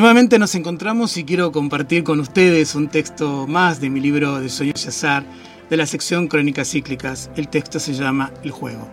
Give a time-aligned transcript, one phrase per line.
[0.00, 4.48] Nuevamente nos encontramos y quiero compartir con ustedes un texto más de mi libro de
[4.48, 5.26] Sueños y Azar,
[5.68, 7.30] de la sección Crónicas Cíclicas.
[7.36, 8.88] El texto se llama El Juego.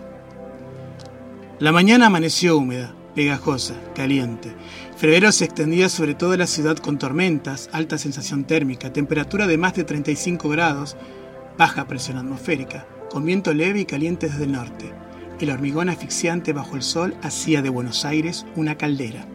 [1.60, 4.54] La mañana amaneció húmeda, pegajosa, caliente.
[4.98, 9.76] Febrero se extendía sobre toda la ciudad con tormentas, alta sensación térmica, temperatura de más
[9.76, 10.98] de 35 grados,
[11.58, 14.94] baja presión atmosférica, con viento leve y caliente desde el norte.
[15.40, 19.26] El hormigón asfixiante bajo el sol hacía de Buenos Aires una caldera.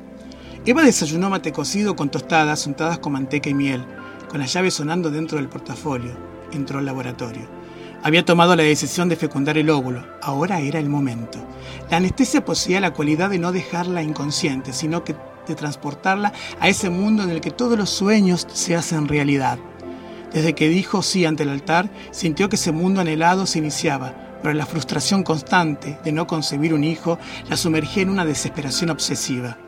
[0.64, 3.84] Eva desayunó mate cocido con tostadas untadas con manteca y miel,
[4.28, 6.12] con la llave sonando dentro del portafolio.
[6.52, 7.48] Entró al laboratorio.
[8.04, 10.06] Había tomado la decisión de fecundar el óvulo.
[10.22, 11.40] Ahora era el momento.
[11.90, 15.16] La anestesia poseía la cualidad de no dejarla inconsciente, sino que
[15.48, 19.58] de transportarla a ese mundo en el que todos los sueños se hacen realidad.
[20.32, 24.54] Desde que dijo sí ante el altar, sintió que ese mundo anhelado se iniciaba, pero
[24.54, 27.18] la frustración constante de no concebir un hijo
[27.48, 29.58] la sumergía en una desesperación obsesiva.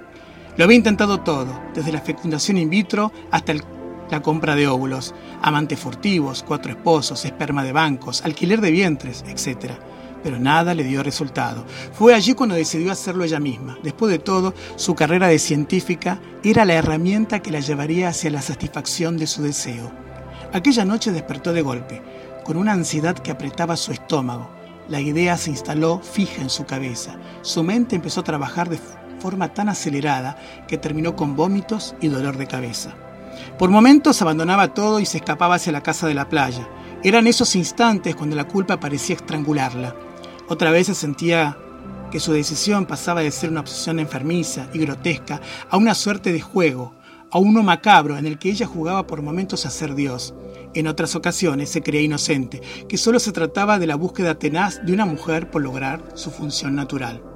[0.56, 3.55] Lo había intentado todo, desde la fecundación in vitro hasta
[4.08, 9.72] la compra de óvulos, amantes furtivos, cuatro esposos, esperma de bancos, alquiler de vientres, etc.
[10.22, 11.64] Pero nada le dio resultado.
[11.92, 13.78] Fue allí cuando decidió hacerlo ella misma.
[13.82, 18.41] Después de todo, su carrera de científica era la herramienta que la llevaría hacia la
[18.41, 19.91] satisfacción de su deseo.
[20.53, 22.00] Aquella noche despertó de golpe,
[22.44, 24.48] con una ansiedad que apretaba su estómago.
[24.88, 27.16] La idea se instaló fija en su cabeza.
[27.43, 28.78] Su mente empezó a trabajar de
[29.25, 30.37] forma tan acelerada
[30.69, 32.95] que terminó con vómitos y dolor de cabeza.
[33.59, 36.69] Por momentos abandonaba todo y se escapaba hacia la casa de la playa.
[37.03, 39.97] Eran esos instantes cuando la culpa parecía estrangularla.
[40.51, 41.57] Otra vez se sentía
[42.11, 46.43] que su decisión pasaba de ser una obsesión enfermiza y grotesca a una suerte de
[46.43, 46.93] juego,
[47.31, 50.35] a uno macabro en el que ella jugaba por momentos a ser Dios.
[50.75, 52.61] En otras ocasiones se creía inocente,
[52.91, 56.75] que solo se trataba de la búsqueda tenaz de una mujer por lograr su función
[56.75, 57.34] natural.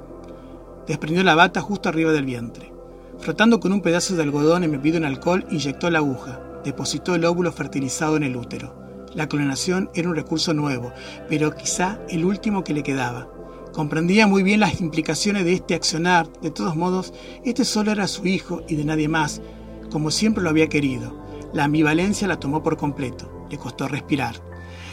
[0.89, 2.73] Desprendió la bata justo arriba del vientre.
[3.19, 6.41] Frotando con un pedazo de algodón embebido en alcohol, inyectó la aguja.
[6.65, 8.75] Depositó el óvulo fertilizado en el útero.
[9.15, 10.91] La clonación era un recurso nuevo,
[11.29, 13.29] pero quizá el último que le quedaba.
[13.75, 16.27] Comprendía muy bien las implicaciones de este accionar.
[16.41, 17.13] De todos modos,
[17.45, 19.43] este solo era su hijo y de nadie más,
[19.91, 21.23] como siempre lo había querido.
[21.53, 23.47] La ambivalencia la tomó por completo.
[23.51, 24.37] Le costó respirar.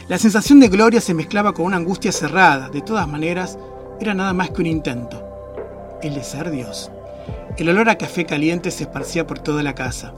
[0.08, 2.68] La sensación de gloria se mezclaba con una angustia cerrada.
[2.68, 3.58] De todas maneras,
[3.98, 5.25] era nada más que un intento
[6.02, 6.90] el ser Dios.
[7.56, 10.12] El olor a café caliente se esparcía por toda la casa.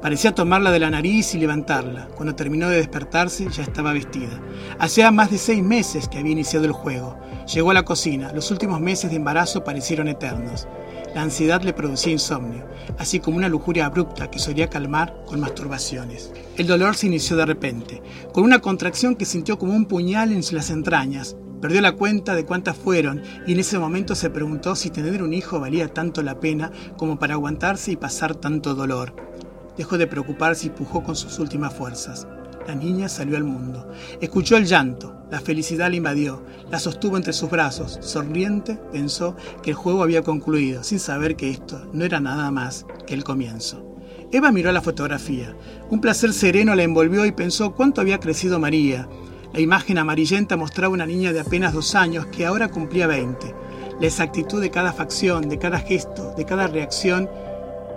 [0.00, 2.08] Parecía tomarla de la nariz y levantarla.
[2.14, 4.40] Cuando terminó de despertarse ya estaba vestida.
[4.78, 7.18] Hacía más de seis meses que había iniciado el juego.
[7.52, 8.32] Llegó a la cocina.
[8.32, 10.68] Los últimos meses de embarazo parecieron eternos.
[11.14, 12.66] La ansiedad le producía insomnio,
[12.98, 16.32] así como una lujuria abrupta que solía calmar con masturbaciones.
[16.56, 18.02] El dolor se inició de repente,
[18.32, 21.36] con una contracción que sintió como un puñal en las entrañas.
[21.60, 25.34] Perdió la cuenta de cuántas fueron y en ese momento se preguntó si tener un
[25.34, 29.14] hijo valía tanto la pena como para aguantarse y pasar tanto dolor.
[29.76, 32.26] Dejó de preocuparse y pujó con sus últimas fuerzas.
[32.68, 33.90] La niña salió al mundo.
[34.20, 35.14] Escuchó el llanto.
[35.30, 36.44] La felicidad la invadió.
[36.70, 37.98] La sostuvo entre sus brazos.
[38.02, 42.86] Sonriente, pensó que el juego había concluido, sin saber que esto no era nada más
[43.06, 43.96] que el comienzo.
[44.30, 45.56] Eva miró la fotografía.
[45.88, 49.08] Un placer sereno la envolvió y pensó cuánto había crecido María.
[49.52, 53.54] La imagen amarillenta mostraba una niña de apenas dos años que ahora cumplía 20.
[53.98, 57.30] La exactitud de cada facción, de cada gesto, de cada reacción,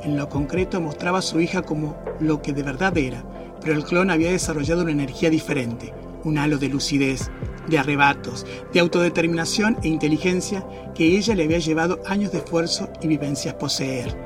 [0.02, 3.24] en lo concreto mostraba a su hija como lo que de verdad era,
[3.62, 5.94] pero el clon había desarrollado una energía diferente,
[6.24, 7.30] un halo de lucidez,
[7.68, 10.66] de arrebatos, de autodeterminación e inteligencia
[10.96, 14.18] que ella le había llevado años de esfuerzo y vivencias poseer.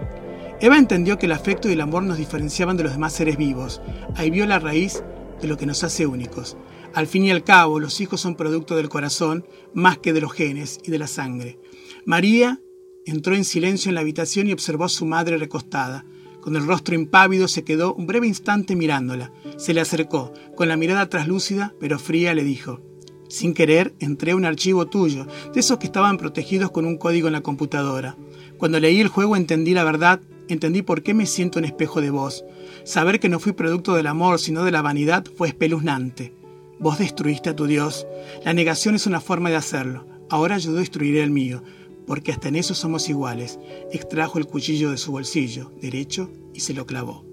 [0.61, 3.81] Eva entendió que el afecto y el amor nos diferenciaban de los demás seres vivos.
[4.15, 5.03] Ahí vio la raíz
[5.41, 6.55] de lo que nos hace únicos.
[6.95, 10.31] Al fin y al cabo, los hijos son producto del corazón más que de los
[10.31, 11.59] genes y de la sangre.
[12.05, 12.61] María
[13.05, 16.05] entró en silencio en la habitación y observó a su madre recostada.
[16.39, 19.33] Con el rostro impávido se quedó un breve instante mirándola.
[19.57, 20.31] Se le acercó.
[20.55, 22.79] Con la mirada traslúcida, pero fría, le dijo,
[23.27, 27.27] sin querer, entré a un archivo tuyo, de esos que estaban protegidos con un código
[27.27, 28.15] en la computadora.
[28.57, 32.09] Cuando leí el juego entendí la verdad, entendí por qué me siento un espejo de
[32.09, 32.45] vos.
[32.85, 36.44] Saber que no fui producto del amor, sino de la vanidad, fue espeluznante.
[36.79, 38.05] Vos destruiste a tu Dios.
[38.43, 40.05] La negación es una forma de hacerlo.
[40.29, 41.63] Ahora yo destruiré el mío,
[42.05, 43.59] porque hasta en eso somos iguales.
[43.91, 47.25] Extrajo el cuchillo de su bolsillo derecho y se lo clavó.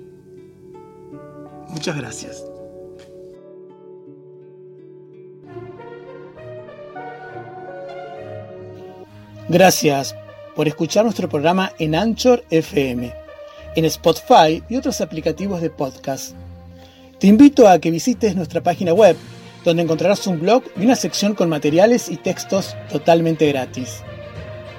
[1.68, 2.44] Muchas gracias.
[9.48, 10.14] Gracias
[10.54, 13.12] por escuchar nuestro programa en Anchor FM,
[13.74, 16.36] en Spotify y otros aplicativos de podcast.
[17.22, 19.16] Te invito a que visites nuestra página web,
[19.64, 24.02] donde encontrarás un blog y una sección con materiales y textos totalmente gratis.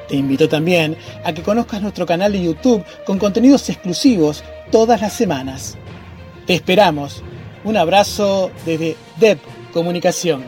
[0.10, 4.44] Te invito también a que conozcas nuestro canal de YouTube con contenidos exclusivos
[4.74, 5.78] todas las semanas.
[6.46, 7.24] Te esperamos.
[7.64, 9.40] Un abrazo desde DEP
[9.72, 10.44] Comunicación.